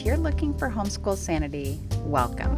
If 0.00 0.06
you're 0.06 0.16
looking 0.16 0.54
for 0.56 0.70
homeschool 0.70 1.14
sanity, 1.14 1.78
welcome. 2.06 2.56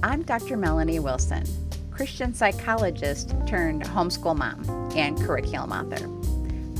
I'm 0.00 0.22
Dr. 0.22 0.56
Melanie 0.56 1.00
Wilson, 1.00 1.44
Christian 1.90 2.32
psychologist 2.32 3.34
turned 3.48 3.82
homeschool 3.82 4.36
mom 4.36 4.62
and 4.96 5.20
curriculum 5.20 5.72
author. 5.72 6.06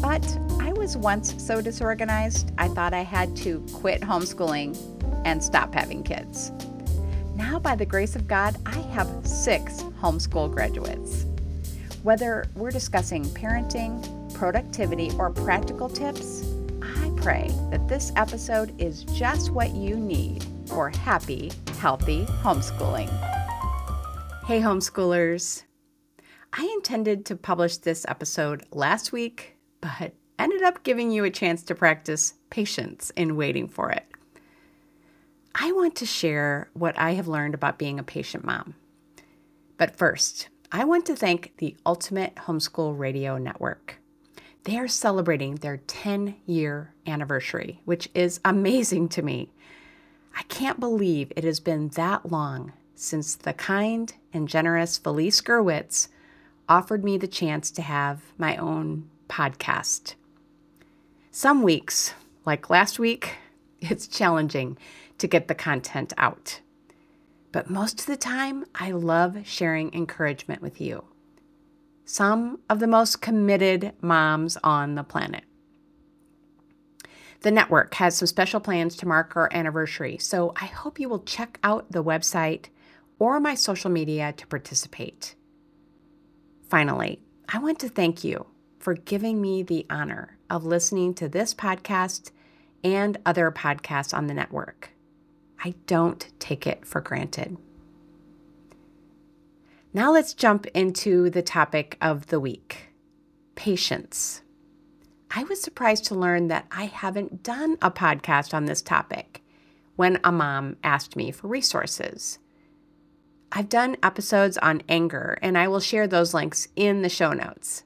But 0.01 0.25
I 0.61 0.73
was 0.73 0.97
once 0.97 1.35
so 1.45 1.61
disorganized, 1.61 2.53
I 2.59 2.69
thought 2.69 2.95
I 2.95 3.03
had 3.03 3.37
to 3.39 3.59
quit 3.73 4.03
homeschooling 4.03 4.79
and 5.25 5.43
stop 5.43 5.75
having 5.75 6.05
kids. 6.05 6.53
Now, 7.35 7.59
by 7.59 7.75
the 7.75 7.85
grace 7.85 8.15
of 8.15 8.29
God, 8.29 8.57
I 8.65 8.79
have 8.93 9.27
six 9.27 9.83
homeschool 10.01 10.53
graduates. 10.53 11.27
Whether 12.05 12.47
we're 12.55 12.71
discussing 12.71 13.25
parenting, 13.25 14.33
productivity, 14.33 15.11
or 15.19 15.31
practical 15.31 15.89
tips, 15.89 16.42
pray 17.23 17.49
that 17.71 17.87
this 17.87 18.11
episode 18.17 18.75
is 18.81 19.05
just 19.05 19.53
what 19.53 19.77
you 19.77 19.95
need 19.95 20.45
for 20.67 20.91
happy, 20.91 21.53
healthy 21.79 22.25
homeschooling. 22.43 23.09
Hey, 24.45 24.61
homeschoolers. 24.61 25.63
I 26.53 26.65
intended 26.75 27.25
to 27.27 27.37
publish 27.37 27.77
this 27.77 28.05
episode 28.09 28.67
last 28.73 29.13
week, 29.13 29.57
but 29.81 30.15
ended 30.37 30.63
up 30.63 30.83
giving 30.83 31.13
you 31.13 31.23
a 31.23 31.31
chance 31.31 31.63
to 31.63 31.77
practice 31.77 32.35
patience 32.51 33.13
in 33.15 33.37
waiting 33.37 33.69
for 33.69 33.91
it. 33.91 34.05
I 35.55 35.71
want 35.71 35.95
to 35.97 36.07
share 36.07 36.71
what 36.73 36.99
I 36.99 37.13
have 37.13 37.29
learned 37.29 37.55
about 37.55 37.79
being 37.79 38.01
a 38.01 38.05
patient 38.05 38.45
mom. 38.45 38.75
But 39.79 39.95
first, 39.95 40.49
I 40.73 40.85
want 40.85 41.07
to 41.07 41.15
thank 41.15 41.53
the 41.59 41.77
Ultimate 41.87 42.35
Homeschool 42.35 42.99
Radio 42.99 43.39
Network. 43.39 44.02
They 44.65 44.79
are 44.79 44.89
celebrating 44.89 45.57
their 45.57 45.79
10 45.79 46.37
year 46.47 46.95
anniversary, 47.07 47.81
which 47.85 48.09
is 48.15 48.41
amazing 48.45 49.09
to 49.11 49.23
me. 49.23 49.51
I 50.37 50.43
can't 50.45 50.79
believe 50.79 51.33
it 51.35 51.45
has 51.45 51.61
been 51.61 51.89
that 51.91 52.31
long 52.31 52.73
since 52.95 53.35
the 53.35 53.53
kind 53.53 54.13
and 54.33 54.49
generous 54.49 54.97
Felice 54.97 55.41
Gerwitz 55.41 56.09
offered 56.69 57.03
me 57.03 57.19
the 57.19 57.27
chance 57.27 57.71
to 57.73 57.83
have 57.83 58.23
my 58.39 58.57
own 58.57 59.11
podcast. 59.29 60.15
Some 61.33 61.63
weeks, 61.63 62.15
like 62.47 62.71
last 62.71 62.99
week, 62.99 63.37
it's 63.81 64.07
challenging 64.07 64.79
to 65.19 65.27
get 65.27 65.49
the 65.49 65.55
content 65.55 66.13
out. 66.17 66.61
But 67.51 67.69
most 67.69 68.01
of 68.01 68.07
the 68.07 68.17
time, 68.17 68.65
I 68.75 68.93
love 68.93 69.39
sharing 69.45 69.93
encouragement 69.93 70.63
with 70.63 70.81
you. 70.81 71.05
Some 72.05 72.61
of 72.69 72.81
the 72.81 72.87
most 72.87 73.21
committed 73.21 73.93
moms 74.01 74.59
on 74.63 74.95
the 74.95 75.05
planet. 75.05 75.45
The 77.43 77.51
network 77.51 77.95
has 77.95 78.17
some 78.17 78.27
special 78.27 78.61
plans 78.61 78.97
to 78.97 79.09
mark 79.09 79.35
our 79.35 79.49
anniversary, 79.53 80.17
so 80.19 80.53
I 80.61 80.67
hope 80.67 81.01
you 81.01 81.09
will 81.09 81.25
check 81.25 81.59
out 81.65 81.91
the 81.91 82.05
website 82.05 82.67
or 83.19 83.41
my 83.41 83.55
social 83.55 83.91
media 83.91 84.33
to 84.37 84.47
participate. 84.47 85.35
Finally, 86.69 87.21
I 87.49 87.59
want 87.59 87.79
to 87.81 87.89
thank 87.89 88.23
you 88.23 88.47
for 88.79 88.95
giving 88.95 89.41
me 89.41 89.63
the 89.63 89.87
honor 89.91 90.39
of 90.49 90.65
listening 90.65 91.15
to 91.15 91.29
this 91.29 91.53
podcast 91.53 92.31
and 92.85 93.19
other 93.27 93.51
podcasts 93.51 94.17
on 94.17 94.27
the 94.27 94.35
network. 94.35 94.91
I 95.65 95.75
don't 95.87 96.29
take 96.39 96.67
it 96.67 96.87
for 96.87 97.01
granted. 97.01 97.57
Now 99.95 100.11
let's 100.11 100.33
jump 100.33 100.65
into 100.69 101.29
the 101.29 101.43
topic 101.43 101.99
of 102.01 102.29
the 102.29 102.41
week 102.41 102.89
patience. 103.55 104.41
I 105.31 105.45
was 105.45 105.61
surprised 105.61 106.07
to 106.07 106.15
learn 106.15 106.49
that 106.49 106.67
I 106.71 106.87
haven't 106.87 107.43
done 107.43 107.77
a 107.83 107.91
podcast 107.91 108.55
on 108.55 108.65
this 108.65 108.81
topic 108.81 109.43
when 109.97 110.19
a 110.25 110.33
mom 110.33 110.77
asked 110.83 111.15
me 111.15 111.31
for 111.31 111.49
resources. 111.49 112.39
I've 113.53 113.69
done 113.69 113.99
episodes 114.03 114.57
on 114.59 114.83
anger, 114.89 115.39
and 115.43 115.59
I 115.59 115.69
will 115.69 115.81
share 115.81 116.07
those 116.07 116.33
links 116.33 116.69
in 116.75 117.03
the 117.03 117.11
show 117.11 117.35
notes. 117.35 117.85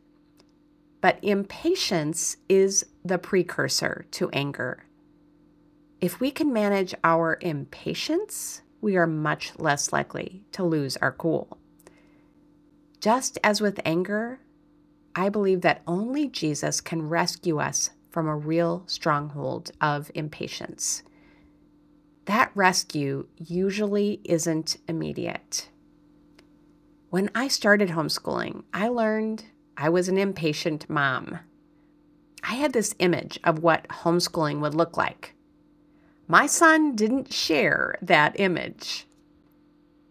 But 1.01 1.19
impatience 1.23 2.37
is 2.49 2.87
the 3.05 3.19
precursor 3.19 4.07
to 4.13 4.31
anger. 4.31 4.85
If 6.01 6.21
we 6.21 6.31
can 6.31 6.53
manage 6.53 6.95
our 7.03 7.37
impatience, 7.41 8.63
we 8.81 8.97
are 8.97 9.09
much 9.09 9.59
less 9.59 9.93
likely 9.93 10.45
to 10.53 10.63
lose 10.63 10.97
our 10.99 11.13
cool. 11.13 11.59
Just 13.01 13.39
as 13.45 13.61
with 13.61 13.81
anger, 13.85 14.41
I 15.15 15.29
believe 15.29 15.61
that 15.63 15.83
only 15.87 16.29
Jesus 16.29 16.81
can 16.81 17.09
rescue 17.09 17.59
us 17.59 17.91
from 18.11 18.27
a 18.27 18.37
real 18.37 18.83
stronghold 18.87 19.71
of 19.81 20.11
impatience. 20.15 21.03
That 22.25 22.51
rescue 22.55 23.29
usually 23.37 24.21
isn't 24.25 24.79
immediate. 24.89 25.69
When 27.11 27.31
I 27.35 27.49
started 27.49 27.91
homeschooling, 27.91 28.65
I 28.75 28.89
learned 28.89 29.45
I 29.77 29.89
was 29.89 30.09
an 30.09 30.19
impatient 30.19 30.91
mom. 30.91 31.39
I 32.43 32.55
had 32.55 32.73
this 32.73 32.95
image 32.99 33.39
of 33.45 33.61
what 33.61 33.89
homeschooling 33.89 34.61
would 34.61 34.75
look 34.75 34.97
like 34.97 35.37
my 36.29 36.47
son 36.47 36.97
didn't 36.97 37.33
share 37.33 37.97
that 38.03 38.39
image. 38.41 39.07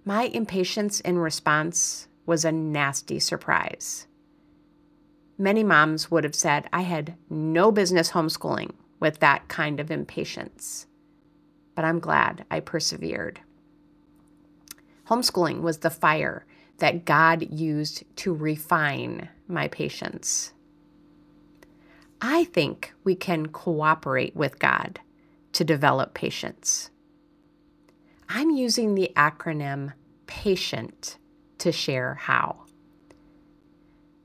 My 0.06 0.24
impatience 0.24 1.02
in 1.02 1.18
response 1.18 2.08
was 2.26 2.46
a 2.46 2.52
nasty 2.52 3.20
surprise. 3.20 4.08
Many 5.38 5.64
moms 5.64 6.10
would 6.10 6.24
have 6.24 6.36
said 6.36 6.70
I 6.72 6.82
had 6.82 7.16
no 7.30 7.72
business 7.72 8.12
homeschooling 8.12 8.72
with 9.00 9.20
that 9.20 9.48
kind 9.48 9.80
of 9.80 9.92
impatience. 9.92 10.88
But 11.76 11.86
I'm 11.86 12.00
glad 12.00 12.46
I 12.50 12.62
persevered. 12.62 13.42
Homeschooling 15.08 15.62
was 15.62 15.80
the 15.80 15.90
fire 15.90 16.46
that 16.78 17.06
God 17.06 17.52
used 17.52 18.04
to 18.18 18.34
refine 18.34 19.30
my 19.48 19.68
patience. 19.68 20.54
I 22.22 22.46
think 22.46 22.94
we 23.04 23.14
can 23.16 23.48
cooperate 23.48 24.36
with 24.36 24.58
God 24.58 25.00
to 25.52 25.64
develop 25.64 26.14
patience. 26.14 26.90
I'm 28.28 28.50
using 28.50 28.96
the 28.96 29.12
acronym 29.16 29.94
PATIENT 30.26 31.18
to 31.60 31.72
share 31.72 32.16
how. 32.16 32.66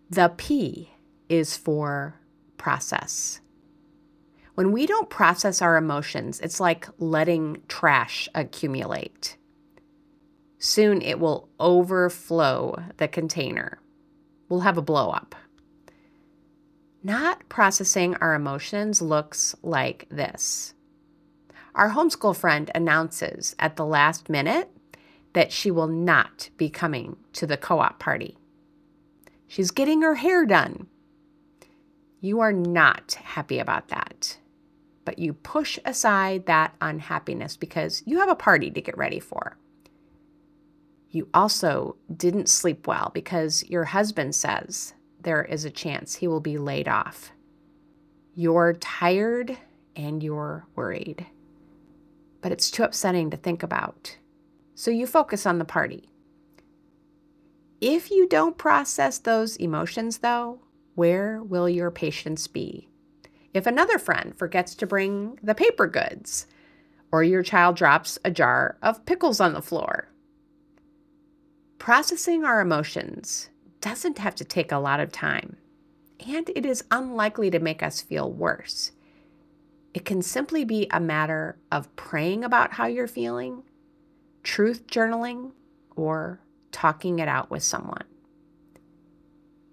The 0.08 0.32
P 0.36 0.90
is 1.28 1.56
for 1.56 2.20
process. 2.56 3.40
When 4.54 4.72
we 4.72 4.86
don't 4.86 5.08
process 5.08 5.62
our 5.62 5.76
emotions, 5.76 6.40
it's 6.40 6.60
like 6.60 6.88
letting 6.98 7.62
trash 7.68 8.28
accumulate. 8.34 9.36
Soon 10.58 11.00
it 11.00 11.18
will 11.18 11.48
overflow 11.58 12.82
the 12.98 13.08
container. 13.08 13.80
We'll 14.48 14.60
have 14.60 14.76
a 14.76 14.82
blow 14.82 15.10
up. 15.10 15.34
Not 17.02 17.48
processing 17.48 18.14
our 18.16 18.34
emotions 18.34 19.00
looks 19.00 19.54
like 19.62 20.06
this 20.10 20.74
our 21.74 21.90
homeschool 21.90 22.36
friend 22.36 22.70
announces 22.74 23.54
at 23.58 23.76
the 23.76 23.86
last 23.86 24.28
minute 24.28 24.68
that 25.32 25.52
she 25.52 25.70
will 25.70 25.86
not 25.86 26.50
be 26.56 26.68
coming 26.68 27.16
to 27.32 27.46
the 27.46 27.56
co 27.56 27.80
op 27.80 27.98
party. 27.98 28.36
She's 29.46 29.70
getting 29.70 30.02
her 30.02 30.16
hair 30.16 30.44
done. 30.46 30.86
You 32.20 32.40
are 32.40 32.52
not 32.52 33.14
happy 33.14 33.58
about 33.58 33.88
that, 33.88 34.38
but 35.04 35.18
you 35.18 35.32
push 35.32 35.78
aside 35.84 36.46
that 36.46 36.74
unhappiness 36.80 37.56
because 37.56 38.02
you 38.06 38.18
have 38.18 38.28
a 38.28 38.34
party 38.34 38.70
to 38.70 38.80
get 38.80 38.96
ready 38.98 39.18
for. 39.18 39.56
You 41.10 41.28
also 41.34 41.96
didn't 42.14 42.48
sleep 42.48 42.86
well 42.86 43.10
because 43.12 43.64
your 43.68 43.84
husband 43.86 44.34
says 44.34 44.94
there 45.20 45.44
is 45.44 45.64
a 45.64 45.70
chance 45.70 46.16
he 46.16 46.28
will 46.28 46.40
be 46.40 46.58
laid 46.58 46.86
off. 46.86 47.32
You're 48.34 48.74
tired 48.74 49.58
and 49.96 50.22
you're 50.22 50.66
worried 50.76 51.26
but 52.40 52.52
it's 52.52 52.70
too 52.70 52.82
upsetting 52.82 53.30
to 53.30 53.36
think 53.36 53.62
about. 53.62 54.16
So 54.80 54.90
you 54.90 55.06
focus 55.06 55.44
on 55.44 55.58
the 55.58 55.66
party. 55.66 56.08
If 57.82 58.10
you 58.10 58.26
don't 58.26 58.56
process 58.56 59.18
those 59.18 59.56
emotions, 59.56 60.20
though, 60.20 60.60
where 60.94 61.42
will 61.42 61.68
your 61.68 61.90
patience 61.90 62.46
be? 62.46 62.88
If 63.52 63.66
another 63.66 63.98
friend 63.98 64.34
forgets 64.34 64.74
to 64.76 64.86
bring 64.86 65.38
the 65.42 65.54
paper 65.54 65.86
goods, 65.86 66.46
or 67.12 67.22
your 67.22 67.42
child 67.42 67.76
drops 67.76 68.18
a 68.24 68.30
jar 68.30 68.78
of 68.80 69.04
pickles 69.04 69.38
on 69.38 69.52
the 69.52 69.60
floor. 69.60 70.08
Processing 71.76 72.46
our 72.46 72.62
emotions 72.62 73.50
doesn't 73.82 74.16
have 74.16 74.34
to 74.36 74.44
take 74.46 74.72
a 74.72 74.78
lot 74.78 74.98
of 74.98 75.12
time, 75.12 75.58
and 76.26 76.48
it 76.56 76.64
is 76.64 76.84
unlikely 76.90 77.50
to 77.50 77.60
make 77.60 77.82
us 77.82 78.00
feel 78.00 78.32
worse. 78.32 78.92
It 79.92 80.06
can 80.06 80.22
simply 80.22 80.64
be 80.64 80.88
a 80.90 81.00
matter 81.00 81.58
of 81.70 81.94
praying 81.96 82.44
about 82.44 82.72
how 82.72 82.86
you're 82.86 83.06
feeling, 83.06 83.64
truth 84.42 84.86
journaling, 84.86 85.52
or 85.96 86.40
talking 86.72 87.18
it 87.18 87.28
out 87.28 87.50
with 87.50 87.62
someone. 87.62 88.04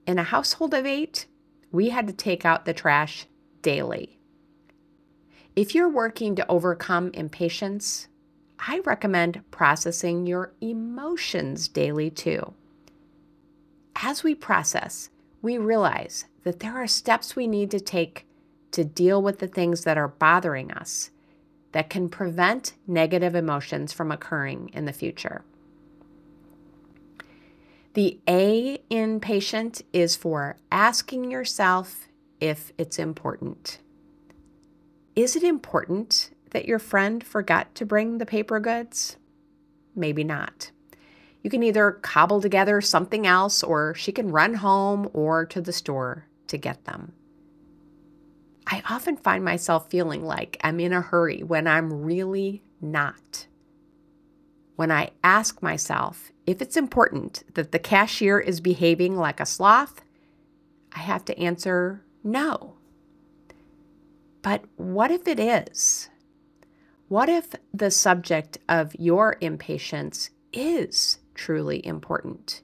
In 0.06 0.20
a 0.20 0.24
household 0.24 0.74
of 0.74 0.86
eight, 0.86 1.26
we 1.72 1.90
had 1.90 2.08
to 2.08 2.14
take 2.14 2.46
out 2.46 2.66
the 2.66 2.74
trash 2.74 3.26
daily. 3.62 4.20
If 5.56 5.74
you're 5.74 5.90
working 5.90 6.36
to 6.36 6.50
overcome 6.50 7.12
impatience, 7.14 8.08
I 8.60 8.80
recommend 8.86 9.44
processing 9.52 10.26
your 10.26 10.54
emotions 10.62 11.68
daily 11.68 12.10
too. 12.10 12.54
As 13.96 14.24
we 14.24 14.36
process, 14.36 15.10
we 15.42 15.58
realize 15.58 16.26
that 16.44 16.60
there 16.60 16.74
are 16.74 16.88
steps 16.88 17.36
we 17.36 17.48
need 17.48 17.72
to 17.72 17.80
take 17.80 18.26
to 18.72 18.84
deal 18.84 19.22
with 19.22 19.40
the 19.40 19.48
things 19.48 19.84
that 19.84 19.98
are 19.98 20.08
bothering 20.08 20.72
us 20.72 21.12
that 21.72 21.90
can 21.90 22.10
prevent 22.10 22.74
negative 22.86 23.36
emotions 23.36 23.94
from 23.94 24.12
occurring 24.12 24.70
in 24.74 24.86
the 24.86 24.94
future. 24.94 25.44
The 27.94 28.20
A 28.28 28.80
in 28.90 29.20
patient 29.20 29.82
is 29.92 30.16
for 30.16 30.58
asking 30.72 31.32
yourself 31.32 32.08
if 32.40 32.72
it's 32.78 33.00
important. 33.00 33.80
Is 35.16 35.36
it 35.36 35.44
important 35.44 36.30
that 36.52 36.68
your 36.68 36.80
friend 36.80 37.24
forgot 37.24 37.74
to 37.76 37.86
bring 37.86 38.20
the 38.20 38.26
paper 38.26 38.60
goods? 38.60 39.18
Maybe 39.96 40.24
not. 40.24 40.70
You 41.42 41.50
can 41.50 41.64
either 41.64 41.92
cobble 41.92 42.42
together 42.42 42.82
something 42.82 43.26
else, 43.26 43.64
or 43.64 43.96
she 43.96 44.12
can 44.12 44.32
run 44.32 44.56
home 44.56 45.10
or 45.14 45.46
to 45.46 45.62
the 45.62 45.74
store 45.74 46.26
to 46.48 46.58
get 46.58 46.86
them. 46.86 47.14
I 48.70 48.84
often 48.90 49.16
find 49.16 49.46
myself 49.46 49.90
feeling 49.90 50.26
like 50.26 50.58
I'm 50.62 50.82
in 50.82 50.92
a 50.92 51.00
hurry 51.00 51.42
when 51.42 51.68
I'm 51.68 52.04
really 52.04 52.64
not. 52.82 53.48
When 54.76 54.92
I 54.92 55.12
ask 55.24 55.64
myself 55.64 56.32
if 56.46 56.62
it's 56.62 56.76
important 56.76 57.44
that 57.56 57.72
the 57.72 57.80
cashier 57.80 58.40
is 58.40 58.60
behaving 58.60 59.16
like 59.16 59.40
a 59.40 59.46
sloth, 59.46 60.02
I 60.94 61.00
have 61.00 61.24
to 61.26 61.40
answer 61.40 62.04
no. 62.24 62.76
But 64.42 64.66
what 64.76 65.12
if 65.12 65.28
it 65.28 65.40
is? 65.40 66.10
What 67.08 67.30
if 67.30 67.56
the 67.74 67.90
subject 67.90 68.58
of 68.68 68.94
your 68.96 69.38
impatience 69.40 70.30
is 70.52 71.20
truly 71.34 71.86
important? 71.86 72.62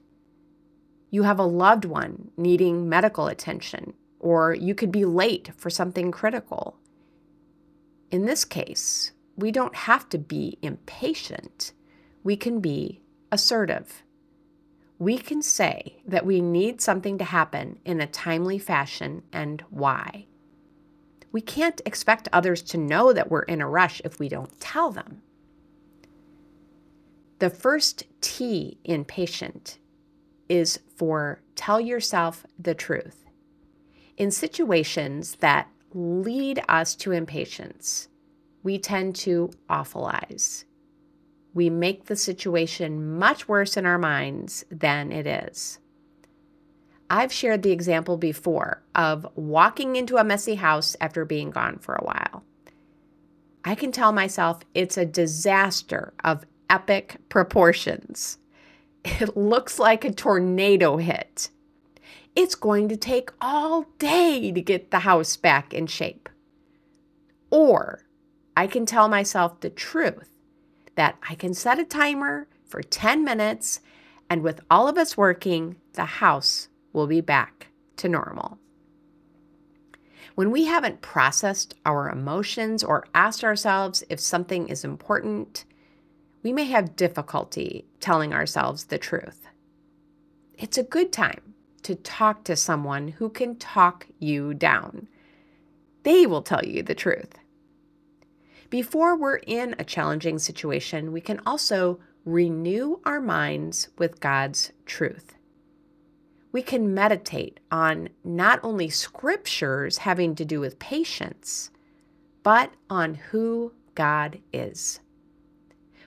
You 1.10 1.22
have 1.22 1.38
a 1.38 1.44
loved 1.44 1.86
one 1.86 2.30
needing 2.36 2.88
medical 2.90 3.26
attention 3.26 3.94
or 4.24 4.54
you 4.54 4.74
could 4.74 4.90
be 4.90 5.04
late 5.04 5.50
for 5.54 5.68
something 5.68 6.10
critical. 6.10 6.78
In 8.10 8.24
this 8.24 8.46
case, 8.46 9.12
we 9.36 9.52
don't 9.52 9.74
have 9.76 10.08
to 10.08 10.18
be 10.18 10.58
impatient, 10.62 11.72
we 12.22 12.34
can 12.34 12.60
be 12.60 13.02
assertive. 13.30 14.02
We 14.98 15.18
can 15.18 15.42
say 15.42 16.00
that 16.06 16.24
we 16.24 16.40
need 16.40 16.80
something 16.80 17.18
to 17.18 17.24
happen 17.24 17.80
in 17.84 18.00
a 18.00 18.06
timely 18.06 18.58
fashion 18.58 19.24
and 19.30 19.62
why. 19.68 20.26
We 21.30 21.42
can't 21.42 21.82
expect 21.84 22.28
others 22.32 22.62
to 22.62 22.78
know 22.78 23.12
that 23.12 23.30
we're 23.30 23.42
in 23.42 23.60
a 23.60 23.68
rush 23.68 24.00
if 24.04 24.18
we 24.18 24.30
don't 24.30 24.58
tell 24.58 24.90
them. 24.90 25.20
The 27.40 27.50
first 27.50 28.04
T 28.22 28.78
in 28.84 29.04
patient 29.04 29.78
is 30.48 30.78
for 30.96 31.42
tell 31.56 31.80
yourself 31.80 32.46
the 32.58 32.74
truth. 32.74 33.23
In 34.16 34.30
situations 34.30 35.36
that 35.36 35.68
lead 35.92 36.62
us 36.68 36.94
to 36.96 37.10
impatience, 37.10 38.08
we 38.62 38.78
tend 38.78 39.16
to 39.16 39.50
awfulize. 39.68 40.64
We 41.52 41.68
make 41.68 42.06
the 42.06 42.16
situation 42.16 43.18
much 43.18 43.48
worse 43.48 43.76
in 43.76 43.86
our 43.86 43.98
minds 43.98 44.64
than 44.70 45.10
it 45.10 45.26
is. 45.26 45.78
I've 47.10 47.32
shared 47.32 47.62
the 47.62 47.72
example 47.72 48.16
before 48.16 48.82
of 48.94 49.26
walking 49.34 49.96
into 49.96 50.16
a 50.16 50.24
messy 50.24 50.54
house 50.54 50.96
after 51.00 51.24
being 51.24 51.50
gone 51.50 51.78
for 51.78 51.94
a 51.94 52.04
while. 52.04 52.44
I 53.64 53.74
can 53.74 53.92
tell 53.92 54.12
myself 54.12 54.62
it's 54.74 54.96
a 54.96 55.06
disaster 55.06 56.12
of 56.22 56.44
epic 56.70 57.16
proportions. 57.28 58.38
It 59.04 59.36
looks 59.36 59.78
like 59.78 60.04
a 60.04 60.12
tornado 60.12 60.96
hit 60.96 61.50
it's 62.36 62.54
going 62.54 62.88
to 62.88 62.96
take 62.96 63.30
all 63.40 63.86
day 63.98 64.50
to 64.50 64.60
get 64.60 64.90
the 64.90 65.00
house 65.00 65.36
back 65.36 65.72
in 65.72 65.86
shape. 65.86 66.28
Or 67.50 68.04
I 68.56 68.66
can 68.66 68.86
tell 68.86 69.08
myself 69.08 69.60
the 69.60 69.70
truth 69.70 70.30
that 70.96 71.16
I 71.28 71.34
can 71.34 71.54
set 71.54 71.78
a 71.78 71.84
timer 71.84 72.48
for 72.64 72.82
10 72.82 73.24
minutes, 73.24 73.80
and 74.28 74.42
with 74.42 74.60
all 74.70 74.88
of 74.88 74.98
us 74.98 75.16
working, 75.16 75.76
the 75.92 76.04
house 76.04 76.68
will 76.92 77.06
be 77.06 77.20
back 77.20 77.68
to 77.96 78.08
normal. 78.08 78.58
When 80.34 80.50
we 80.50 80.64
haven't 80.64 81.02
processed 81.02 81.74
our 81.86 82.10
emotions 82.10 82.82
or 82.82 83.06
asked 83.14 83.44
ourselves 83.44 84.02
if 84.08 84.18
something 84.18 84.68
is 84.68 84.84
important, 84.84 85.64
we 86.42 86.52
may 86.52 86.64
have 86.64 86.96
difficulty 86.96 87.86
telling 88.00 88.32
ourselves 88.32 88.86
the 88.86 88.98
truth. 88.98 89.46
It's 90.58 90.78
a 90.78 90.82
good 90.82 91.12
time 91.12 91.53
to 91.84 91.94
talk 91.94 92.44
to 92.44 92.56
someone 92.56 93.08
who 93.08 93.28
can 93.30 93.56
talk 93.56 94.06
you 94.18 94.52
down. 94.52 95.08
They 96.02 96.26
will 96.26 96.42
tell 96.42 96.64
you 96.64 96.82
the 96.82 96.94
truth. 96.94 97.38
Before 98.68 99.16
we're 99.16 99.36
in 99.36 99.74
a 99.78 99.84
challenging 99.84 100.38
situation, 100.38 101.12
we 101.12 101.20
can 101.20 101.40
also 101.46 102.00
renew 102.24 103.00
our 103.04 103.20
minds 103.20 103.88
with 103.98 104.20
God's 104.20 104.72
truth. 104.86 105.34
We 106.52 106.62
can 106.62 106.94
meditate 106.94 107.60
on 107.70 108.08
not 108.24 108.60
only 108.62 108.88
scriptures 108.88 109.98
having 109.98 110.34
to 110.36 110.44
do 110.44 110.60
with 110.60 110.78
patience, 110.78 111.70
but 112.42 112.72
on 112.88 113.14
who 113.14 113.72
God 113.94 114.40
is. 114.52 115.00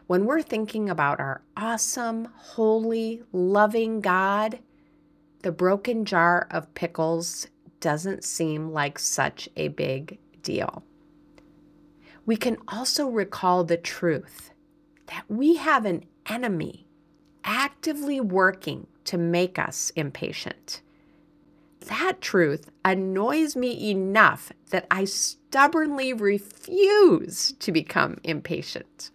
When 0.07 0.25
we're 0.25 0.41
thinking 0.41 0.89
about 0.89 1.19
our 1.19 1.41
awesome, 1.57 2.29
holy, 2.35 3.23
loving 3.33 3.99
God, 3.99 4.59
the 5.41 5.51
broken 5.51 6.05
jar 6.05 6.47
of 6.51 6.73
pickles 6.73 7.47
doesn't 7.79 8.23
seem 8.23 8.71
like 8.71 8.97
such 8.99 9.47
a 9.55 9.67
big 9.69 10.19
deal. 10.41 10.83
We 12.25 12.35
can 12.35 12.57
also 12.67 13.07
recall 13.07 13.63
the 13.63 13.77
truth 13.77 14.51
that 15.07 15.23
we 15.29 15.55
have 15.55 15.85
an 15.85 16.03
enemy 16.25 16.87
actively 17.43 18.19
working 18.19 18.87
to 19.05 19.17
make 19.17 19.57
us 19.57 19.91
impatient. 19.95 20.81
That 21.87 22.19
truth 22.19 22.69
annoys 22.83 23.55
me 23.55 23.89
enough 23.89 24.51
that 24.71 24.85
I 24.91 25.05
stubbornly 25.05 26.11
refuse 26.11 27.53
to 27.59 27.71
become 27.71 28.17
impatient. 28.23 29.11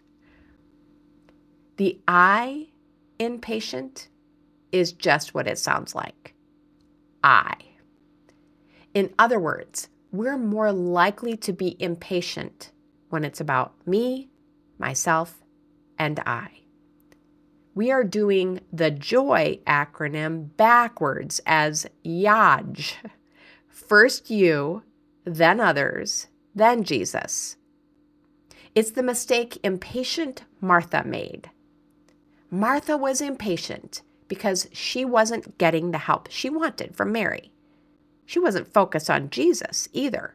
The 1.76 2.00
I 2.08 2.68
impatient 3.18 4.08
is 4.72 4.92
just 4.92 5.34
what 5.34 5.46
it 5.46 5.58
sounds 5.58 5.94
like 5.94 6.34
I. 7.22 7.54
In 8.94 9.12
other 9.18 9.38
words, 9.38 9.88
we're 10.10 10.38
more 10.38 10.72
likely 10.72 11.36
to 11.38 11.52
be 11.52 11.76
impatient 11.78 12.72
when 13.08 13.24
it's 13.24 13.40
about 13.40 13.74
me, 13.86 14.30
myself, 14.78 15.42
and 15.98 16.20
I. 16.26 16.48
We 17.74 17.90
are 17.90 18.04
doing 18.04 18.60
the 18.70 18.90
JOY 18.90 19.60
acronym 19.66 20.54
backwards 20.56 21.40
as 21.46 21.86
YAJ. 22.04 22.94
First 23.68 24.30
you, 24.30 24.82
then 25.24 25.60
others, 25.60 26.26
then 26.54 26.82
Jesus. 26.84 27.56
It's 28.74 28.90
the 28.90 29.02
mistake 29.02 29.58
impatient 29.62 30.44
Martha 30.60 31.02
made. 31.04 31.50
Martha 32.50 32.98
was 32.98 33.22
impatient 33.22 34.02
because 34.28 34.68
she 34.72 35.04
wasn't 35.04 35.58
getting 35.58 35.90
the 35.90 35.98
help 35.98 36.28
she 36.30 36.48
wanted 36.48 36.96
from 36.96 37.12
Mary. 37.12 37.52
She 38.24 38.38
wasn't 38.38 38.72
focused 38.72 39.10
on 39.10 39.30
Jesus 39.30 39.88
either. 39.92 40.34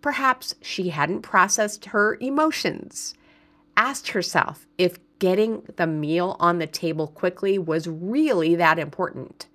Perhaps 0.00 0.54
she 0.62 0.90
hadn't 0.90 1.22
processed 1.22 1.86
her 1.86 2.16
emotions, 2.20 3.14
asked 3.76 4.08
herself 4.08 4.66
if 4.78 4.98
getting 5.18 5.62
the 5.76 5.86
meal 5.86 6.36
on 6.38 6.58
the 6.58 6.66
table 6.66 7.08
quickly 7.08 7.58
was 7.58 7.88
really 7.88 8.54
that 8.54 8.78
important, 8.78 9.48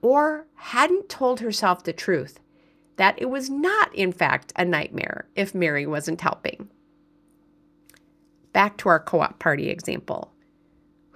or 0.00 0.46
hadn't 0.54 1.08
told 1.08 1.40
herself 1.40 1.82
the 1.82 1.92
truth 1.92 2.38
that 2.96 3.20
it 3.20 3.30
was 3.30 3.48
not, 3.48 3.94
in 3.94 4.12
fact, 4.12 4.52
a 4.54 4.64
nightmare 4.64 5.26
if 5.34 5.54
Mary 5.54 5.86
wasn't 5.86 6.20
helping. 6.20 6.68
Back 8.52 8.76
to 8.78 8.88
our 8.88 9.00
co 9.00 9.20
op 9.20 9.38
party 9.38 9.70
example 9.70 10.32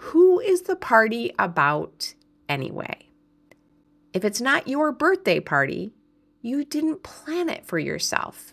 who 0.06 0.38
is 0.38 0.62
the 0.62 0.76
party 0.76 1.32
about 1.36 2.14
anyway? 2.48 3.08
If 4.12 4.24
it's 4.24 4.40
not 4.40 4.68
your 4.68 4.92
birthday 4.92 5.40
party, 5.40 5.94
you 6.40 6.64
didn't 6.64 7.02
plan 7.02 7.48
it 7.48 7.66
for 7.66 7.80
yourself. 7.80 8.52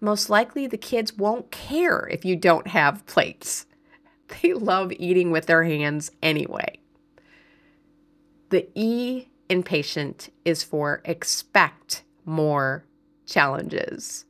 Most 0.00 0.30
likely, 0.30 0.66
the 0.66 0.78
kids 0.78 1.12
won't 1.12 1.50
care 1.50 2.08
if 2.10 2.24
you 2.24 2.36
don't 2.36 2.68
have 2.68 3.04
plates. 3.06 3.66
They 4.42 4.54
love 4.54 4.90
eating 4.98 5.30
with 5.30 5.46
their 5.46 5.62
hands 5.62 6.10
anyway. 6.20 6.80
The 8.48 8.68
E 8.74 9.28
in 9.48 9.62
patient 9.62 10.30
is 10.44 10.64
for 10.64 11.00
expect 11.04 12.02
more 12.24 12.84
challenges. 13.24 14.24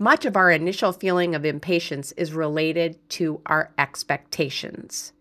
Much 0.00 0.24
of 0.24 0.36
our 0.36 0.50
initial 0.50 0.92
feeling 0.92 1.34
of 1.36 1.44
impatience 1.44 2.10
is 2.12 2.32
related 2.32 2.98
to 3.10 3.40
our 3.46 3.72
expectations. 3.78 5.12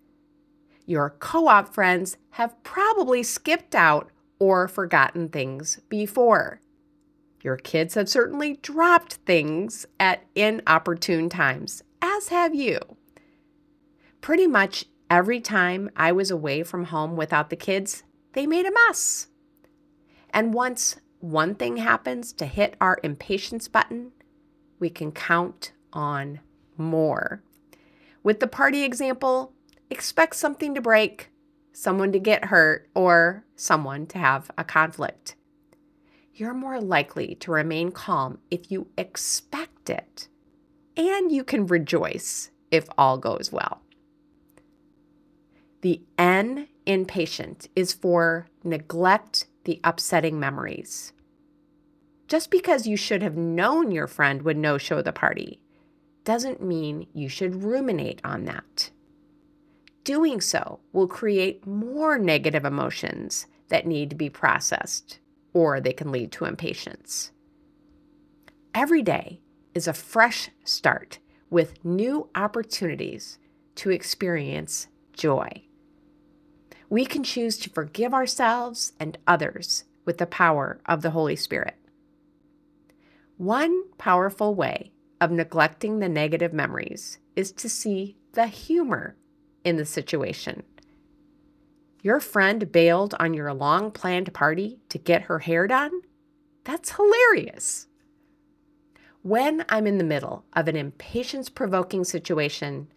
Your 0.88 1.12
co 1.20 1.50
op 1.50 1.74
friends 1.74 2.17
have 2.32 2.63
probably 2.63 3.22
skipped 3.22 3.75
out 3.75 4.10
or 4.39 4.70
forgotten 4.70 5.27
things 5.27 5.82
before. 5.89 6.62
Your 7.44 7.58
kids 7.58 7.96
have 7.96 8.10
certainly 8.10 8.56
dropped 8.56 9.15
things 9.25 9.86
at 10.00 10.24
inopportune 10.34 11.29
times, 11.29 11.84
as 12.01 12.29
have 12.29 12.56
you. 12.56 12.79
Pretty 14.22 14.48
much 14.48 14.86
every 15.10 15.41
time 15.41 15.89
I 15.96 16.13
was 16.13 16.32
away 16.32 16.63
from 16.63 16.86
home 16.86 17.17
without 17.17 17.50
the 17.50 17.56
kids, 17.56 18.03
they 18.32 18.48
made 18.48 18.65
a 18.65 18.72
mess. 18.72 19.27
And 20.29 20.53
once 20.53 20.98
one 21.20 21.56
thing 21.56 21.77
happens 21.77 22.32
to 22.34 22.46
hit 22.46 22.75
our 22.79 22.98
impatience 23.03 23.67
button, 23.67 24.13
we 24.79 24.89
can 24.89 25.12
count 25.12 25.74
on 25.91 26.39
more. 26.77 27.41
With 28.24 28.39
the 28.39 28.48
party 28.48 28.84
example, 28.84 29.53
expect 29.89 30.36
something 30.36 30.75
to 30.75 30.82
break, 30.82 31.29
someone 31.74 32.12
to 32.12 32.20
get 32.20 32.46
hurt, 32.46 32.89
or 32.94 33.46
someone 33.56 34.08
to 34.08 34.17
have 34.17 34.51
a 34.58 34.63
conflict. 34.63 35.36
You're 36.34 36.53
more 36.53 36.79
likely 36.79 37.36
to 37.36 37.51
remain 37.51 37.91
calm 37.91 38.39
if 38.51 38.72
you 38.72 38.88
expect 38.98 39.89
it, 39.89 40.27
and 40.96 41.32
you 41.32 41.44
can 41.44 41.67
rejoice 41.67 42.51
if 42.70 42.88
all 42.98 43.17
goes 43.17 43.51
well. 43.51 43.82
The 45.82 46.01
N 46.17 46.67
in 46.86 47.06
patient 47.06 47.70
is 47.75 47.94
for 47.94 48.48
neglect 48.63 49.48
the 49.63 49.79
upsetting 49.84 50.39
memories. 50.39 51.13
Just 52.27 52.51
because 52.51 52.88
you 52.88 52.98
should 52.98 53.22
have 53.22 53.38
known 53.38 53.91
your 53.91 54.08
friend 54.08 54.41
would 54.41 54.58
no 54.58 54.77
show 54.77 55.01
the 55.01 55.13
party 55.13 55.62
doesn't 56.24 56.62
mean 56.62 57.08
you 57.13 57.29
should 57.29 57.63
ruminate 57.63 58.20
on 58.24 58.46
that. 58.46 58.91
Doing 60.08 60.40
so 60.40 60.80
will 60.94 61.10
create 61.10 61.68
more 61.68 62.18
negative 62.18 62.64
emotions 62.64 63.46
that 63.68 63.86
need 63.86 64.10
to 64.10 64.16
be 64.16 64.30
processed, 64.30 65.20
or 65.52 65.82
they 65.82 65.92
can 65.92 66.14
lead 66.14 66.32
to 66.32 66.46
impatience. 66.46 67.34
Every 68.74 69.02
day 69.02 69.42
is 69.74 69.86
a 69.86 69.92
fresh 69.92 70.50
start 70.64 71.20
with 71.50 71.84
new 71.84 72.30
opportunities 72.36 73.38
to 73.76 73.90
experience 73.90 74.88
joy. 75.12 75.64
We 76.90 77.06
can 77.06 77.26
choose 77.26 77.58
to 77.58 77.70
forgive 77.70 78.14
ourselves 78.14 78.94
and 79.02 79.18
others 79.28 79.84
with 80.06 80.20
the 80.20 80.26
power 80.26 80.80
of 80.86 81.02
the 81.02 81.12
Holy 81.12 81.36
Spirit. 81.36 81.76
One 83.36 83.92
powerful 83.98 84.56
way 84.56 84.94
of 85.20 85.32
neglecting 85.32 86.00
the 86.00 86.08
negative 86.08 86.54
memories 86.54 87.20
is 87.36 87.52
to 87.52 87.68
see 87.68 88.16
the 88.32 88.48
humor 88.48 89.18
in 89.67 89.75
the 89.75 89.86
situation. 89.86 90.63
Your 92.01 92.21
friend 92.21 92.71
bailed 92.71 93.13
on 93.19 93.33
your 93.33 93.53
long 93.53 93.91
planned 93.91 94.33
party 94.33 94.79
to 94.88 94.97
get 94.97 95.24
her 95.24 95.39
hair 95.39 95.67
done? 95.67 95.91
That's 96.63 96.93
hilarious. 96.95 97.88
When 99.24 99.65
I'm 99.67 99.86
in 99.86 99.97
the 99.97 100.05
middle 100.05 100.45
of 100.53 100.69
an 100.69 100.77
impatience 100.77 101.50
provoking 101.50 102.05
situation, 102.05 102.88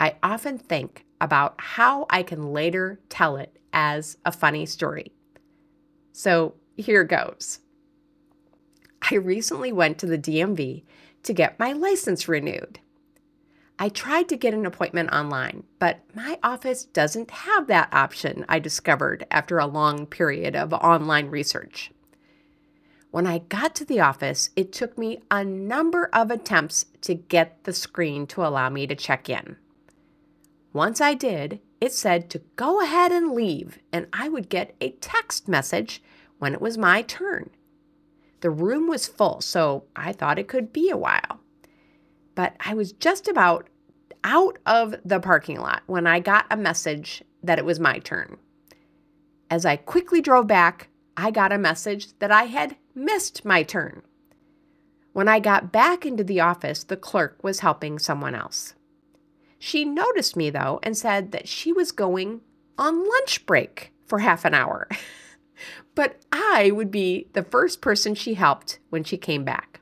I 0.00 0.14
often 0.22 0.56
think 0.56 1.04
about 1.20 1.56
how 1.58 2.06
I 2.08 2.22
can 2.22 2.54
later 2.54 3.00
tell 3.10 3.36
it 3.36 3.58
as 3.74 4.16
a 4.24 4.32
funny 4.32 4.64
story. 4.64 5.12
So 6.12 6.54
here 6.74 7.04
goes. 7.04 7.58
I 9.10 9.16
recently 9.16 9.72
went 9.72 9.98
to 9.98 10.06
the 10.06 10.16
DMV 10.16 10.84
to 11.24 11.32
get 11.34 11.58
my 11.58 11.72
license 11.74 12.28
renewed. 12.28 12.80
I 13.80 13.88
tried 13.88 14.28
to 14.30 14.36
get 14.36 14.54
an 14.54 14.66
appointment 14.66 15.12
online, 15.12 15.62
but 15.78 16.00
my 16.12 16.38
office 16.42 16.84
doesn't 16.84 17.30
have 17.30 17.68
that 17.68 17.88
option, 17.92 18.44
I 18.48 18.58
discovered 18.58 19.24
after 19.30 19.58
a 19.58 19.66
long 19.66 20.06
period 20.06 20.56
of 20.56 20.72
online 20.72 21.28
research. 21.28 21.92
When 23.12 23.26
I 23.26 23.38
got 23.38 23.76
to 23.76 23.84
the 23.84 24.00
office, 24.00 24.50
it 24.56 24.72
took 24.72 24.98
me 24.98 25.22
a 25.30 25.44
number 25.44 26.10
of 26.12 26.30
attempts 26.30 26.86
to 27.02 27.14
get 27.14 27.62
the 27.64 27.72
screen 27.72 28.26
to 28.28 28.44
allow 28.44 28.68
me 28.68 28.86
to 28.88 28.96
check 28.96 29.30
in. 29.30 29.56
Once 30.72 31.00
I 31.00 31.14
did, 31.14 31.60
it 31.80 31.92
said 31.92 32.28
to 32.30 32.42
go 32.56 32.82
ahead 32.82 33.12
and 33.12 33.32
leave, 33.32 33.78
and 33.92 34.08
I 34.12 34.28
would 34.28 34.48
get 34.48 34.74
a 34.80 34.90
text 34.90 35.46
message 35.46 36.02
when 36.38 36.52
it 36.52 36.60
was 36.60 36.76
my 36.76 37.02
turn. 37.02 37.50
The 38.40 38.50
room 38.50 38.88
was 38.88 39.06
full, 39.06 39.40
so 39.40 39.84
I 39.94 40.12
thought 40.12 40.38
it 40.38 40.48
could 40.48 40.72
be 40.72 40.90
a 40.90 40.96
while. 40.96 41.40
But 42.38 42.54
I 42.60 42.74
was 42.74 42.92
just 42.92 43.26
about 43.26 43.68
out 44.22 44.60
of 44.64 44.94
the 45.04 45.18
parking 45.18 45.58
lot 45.58 45.82
when 45.86 46.06
I 46.06 46.20
got 46.20 46.46
a 46.52 46.56
message 46.56 47.24
that 47.42 47.58
it 47.58 47.64
was 47.64 47.80
my 47.80 47.98
turn. 47.98 48.36
As 49.50 49.66
I 49.66 49.74
quickly 49.74 50.20
drove 50.20 50.46
back, 50.46 50.88
I 51.16 51.32
got 51.32 51.50
a 51.50 51.58
message 51.58 52.16
that 52.20 52.30
I 52.30 52.44
had 52.44 52.76
missed 52.94 53.44
my 53.44 53.64
turn. 53.64 54.02
When 55.12 55.26
I 55.26 55.40
got 55.40 55.72
back 55.72 56.06
into 56.06 56.22
the 56.22 56.38
office, 56.38 56.84
the 56.84 56.96
clerk 56.96 57.42
was 57.42 57.58
helping 57.58 57.98
someone 57.98 58.36
else. 58.36 58.74
She 59.58 59.84
noticed 59.84 60.36
me, 60.36 60.48
though, 60.48 60.78
and 60.84 60.96
said 60.96 61.32
that 61.32 61.48
she 61.48 61.72
was 61.72 61.90
going 61.90 62.42
on 62.78 63.04
lunch 63.04 63.46
break 63.46 63.92
for 64.06 64.20
half 64.20 64.44
an 64.44 64.54
hour. 64.54 64.88
but 65.96 66.20
I 66.30 66.70
would 66.70 66.92
be 66.92 67.26
the 67.32 67.42
first 67.42 67.80
person 67.80 68.14
she 68.14 68.34
helped 68.34 68.78
when 68.90 69.02
she 69.02 69.16
came 69.16 69.42
back. 69.42 69.77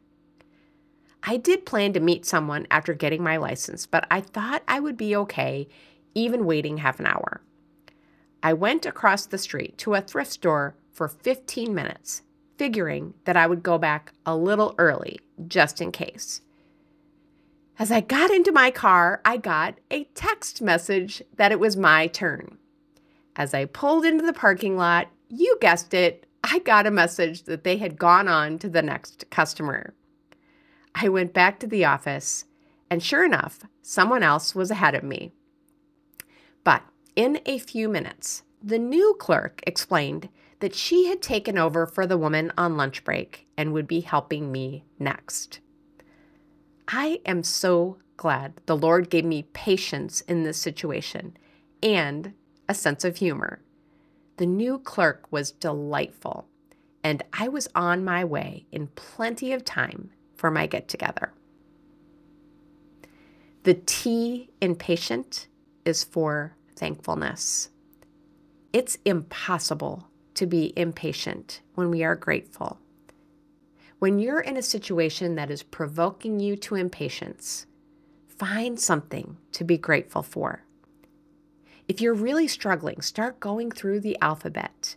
I 1.28 1.36
did 1.36 1.66
plan 1.66 1.92
to 1.94 2.00
meet 2.00 2.24
someone 2.24 2.68
after 2.70 2.94
getting 2.94 3.22
my 3.22 3.36
license, 3.36 3.84
but 3.84 4.06
I 4.10 4.20
thought 4.20 4.62
I 4.68 4.78
would 4.78 4.96
be 4.96 5.16
okay 5.16 5.66
even 6.14 6.46
waiting 6.46 6.78
half 6.78 7.00
an 7.00 7.06
hour. 7.06 7.42
I 8.42 8.52
went 8.52 8.86
across 8.86 9.26
the 9.26 9.36
street 9.36 9.76
to 9.78 9.94
a 9.94 10.00
thrift 10.00 10.30
store 10.30 10.76
for 10.92 11.08
15 11.08 11.74
minutes, 11.74 12.22
figuring 12.56 13.14
that 13.24 13.36
I 13.36 13.48
would 13.48 13.64
go 13.64 13.76
back 13.76 14.12
a 14.24 14.36
little 14.36 14.74
early 14.78 15.18
just 15.48 15.80
in 15.80 15.90
case. 15.90 16.42
As 17.78 17.90
I 17.90 18.00
got 18.00 18.30
into 18.30 18.52
my 18.52 18.70
car, 18.70 19.20
I 19.24 19.36
got 19.36 19.78
a 19.90 20.04
text 20.14 20.62
message 20.62 21.22
that 21.36 21.52
it 21.52 21.60
was 21.60 21.76
my 21.76 22.06
turn. 22.06 22.56
As 23.34 23.52
I 23.52 23.66
pulled 23.66 24.06
into 24.06 24.24
the 24.24 24.32
parking 24.32 24.76
lot, 24.76 25.08
you 25.28 25.58
guessed 25.60 25.92
it, 25.92 26.26
I 26.44 26.60
got 26.60 26.86
a 26.86 26.90
message 26.92 27.42
that 27.42 27.64
they 27.64 27.76
had 27.78 27.98
gone 27.98 28.28
on 28.28 28.58
to 28.60 28.68
the 28.68 28.80
next 28.80 29.28
customer. 29.28 29.92
I 30.98 31.10
went 31.10 31.34
back 31.34 31.60
to 31.60 31.66
the 31.66 31.84
office, 31.84 32.46
and 32.88 33.02
sure 33.02 33.22
enough, 33.22 33.60
someone 33.82 34.22
else 34.22 34.54
was 34.54 34.70
ahead 34.70 34.94
of 34.94 35.04
me. 35.04 35.34
But 36.64 36.84
in 37.14 37.38
a 37.44 37.58
few 37.58 37.86
minutes, 37.90 38.44
the 38.62 38.78
new 38.78 39.14
clerk 39.18 39.60
explained 39.66 40.30
that 40.60 40.74
she 40.74 41.08
had 41.08 41.20
taken 41.20 41.58
over 41.58 41.86
for 41.86 42.06
the 42.06 42.16
woman 42.16 42.50
on 42.56 42.78
lunch 42.78 43.04
break 43.04 43.46
and 43.58 43.74
would 43.74 43.86
be 43.86 44.00
helping 44.00 44.50
me 44.50 44.86
next. 44.98 45.60
I 46.88 47.20
am 47.26 47.42
so 47.42 47.98
glad 48.16 48.54
the 48.64 48.76
Lord 48.76 49.10
gave 49.10 49.26
me 49.26 49.42
patience 49.52 50.22
in 50.22 50.44
this 50.44 50.56
situation 50.56 51.36
and 51.82 52.32
a 52.70 52.74
sense 52.74 53.04
of 53.04 53.18
humor. 53.18 53.60
The 54.38 54.46
new 54.46 54.78
clerk 54.78 55.30
was 55.30 55.52
delightful, 55.52 56.48
and 57.04 57.22
I 57.34 57.48
was 57.48 57.68
on 57.74 58.02
my 58.02 58.24
way 58.24 58.64
in 58.72 58.86
plenty 58.88 59.52
of 59.52 59.62
time 59.62 60.10
for 60.36 60.50
my 60.50 60.66
get 60.66 60.88
together. 60.88 61.32
The 63.64 63.74
T 63.74 64.50
in 64.60 64.76
patient 64.76 65.48
is 65.84 66.04
for 66.04 66.54
thankfulness. 66.76 67.70
It's 68.72 68.98
impossible 69.04 70.08
to 70.34 70.46
be 70.46 70.72
impatient 70.76 71.62
when 71.74 71.90
we 71.90 72.04
are 72.04 72.14
grateful. 72.14 72.78
When 73.98 74.18
you're 74.18 74.40
in 74.40 74.56
a 74.56 74.62
situation 74.62 75.34
that 75.36 75.50
is 75.50 75.62
provoking 75.62 76.38
you 76.38 76.56
to 76.56 76.74
impatience, 76.74 77.66
find 78.28 78.78
something 78.78 79.38
to 79.52 79.64
be 79.64 79.78
grateful 79.78 80.22
for. 80.22 80.62
If 81.88 82.00
you're 82.00 82.14
really 82.14 82.46
struggling, 82.46 83.00
start 83.00 83.40
going 83.40 83.70
through 83.70 84.00
the 84.00 84.18
alphabet. 84.20 84.96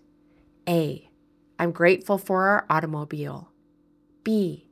A, 0.68 1.10
I'm 1.58 1.72
grateful 1.72 2.18
for 2.18 2.48
our 2.48 2.66
automobile. 2.70 3.50
B, 4.24 4.69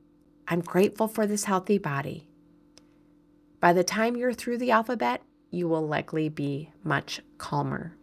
I'm 0.50 0.60
grateful 0.60 1.08
for 1.08 1.26
this 1.26 1.44
healthy 1.44 1.76
body. 1.76 2.26
By 3.60 3.74
the 3.74 3.84
time 3.84 4.16
you're 4.16 4.32
through 4.32 4.58
the 4.58 4.70
alphabet, 4.70 5.22
you 5.50 5.68
will 5.68 5.86
likely 5.86 6.30
be 6.30 6.72
much 6.82 7.20
calmer. 7.36 7.94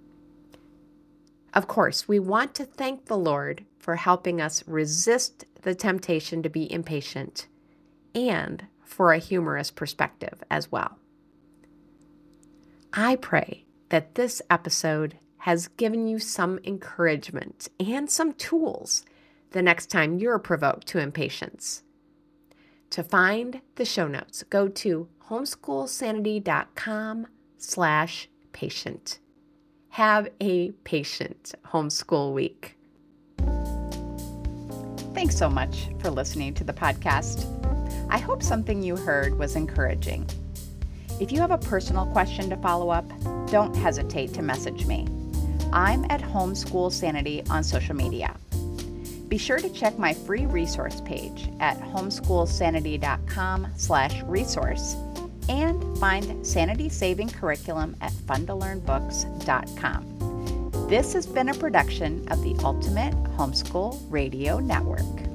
Of 1.55 1.67
course, 1.67 2.07
we 2.07 2.19
want 2.19 2.53
to 2.55 2.65
thank 2.65 3.05
the 3.05 3.17
Lord 3.17 3.65
for 3.79 3.95
helping 3.95 4.41
us 4.41 4.63
resist 4.67 5.45
the 5.63 5.73
temptation 5.73 6.43
to 6.43 6.49
be 6.49 6.71
impatient 6.71 7.47
and 8.13 8.67
for 8.83 9.11
a 9.11 9.17
humorous 9.17 9.71
perspective 9.71 10.43
as 10.51 10.71
well. 10.71 10.99
I 12.93 13.15
pray 13.15 13.65
that 13.89 14.15
this 14.15 14.41
episode 14.51 15.17
has 15.39 15.67
given 15.69 16.07
you 16.07 16.19
some 16.19 16.59
encouragement 16.63 17.69
and 17.79 18.09
some 18.09 18.33
tools 18.33 19.03
the 19.51 19.63
next 19.63 19.87
time 19.87 20.19
you're 20.19 20.39
provoked 20.39 20.85
to 20.87 20.99
impatience. 20.99 21.81
To 22.95 23.03
find 23.03 23.59
the 23.75 23.83
show 23.83 24.07
notes, 24.07 24.43
go 24.43 24.69
to 24.69 25.09
homeschoolsanity.com 25.27 27.27
slash 27.57 28.29
patient. 28.53 29.19
Have 29.89 30.29
a 30.39 30.71
patient 30.85 31.55
homeschool 31.65 32.31
week. 32.31 32.77
Thanks 35.13 35.35
so 35.35 35.49
much 35.49 35.89
for 35.99 36.09
listening 36.09 36.53
to 36.53 36.63
the 36.63 36.71
podcast. 36.71 37.43
I 38.09 38.17
hope 38.17 38.41
something 38.41 38.81
you 38.81 38.95
heard 38.95 39.37
was 39.37 39.57
encouraging. 39.57 40.29
If 41.19 41.33
you 41.33 41.41
have 41.41 41.51
a 41.51 41.57
personal 41.57 42.05
question 42.05 42.49
to 42.49 42.55
follow 42.55 42.91
up, 42.91 43.11
don't 43.51 43.75
hesitate 43.75 44.33
to 44.35 44.41
message 44.41 44.85
me. 44.85 45.05
I'm 45.73 46.05
at 46.09 46.21
Homeschool 46.21 46.93
Sanity 46.93 47.43
on 47.49 47.61
social 47.61 47.93
media. 47.93 48.37
Be 49.27 49.37
sure 49.37 49.59
to 49.59 49.69
check 49.69 49.97
my 49.97 50.13
free 50.13 50.45
resource 50.45 51.01
page 51.01 51.49
at 51.59 51.79
homeschoolsanity.com 51.79 53.67
slash 53.75 54.21
resource 54.23 54.95
and 55.49 55.97
find 55.97 56.45
Sanity 56.45 56.89
Saving 56.89 57.29
Curriculum 57.29 57.95
at 58.01 58.11
funtolearnbooks.com. 58.11 60.89
This 60.89 61.13
has 61.13 61.25
been 61.25 61.49
a 61.49 61.53
production 61.53 62.27
of 62.29 62.43
the 62.43 62.55
Ultimate 62.63 63.13
Homeschool 63.37 63.99
Radio 64.09 64.59
Network. 64.59 65.34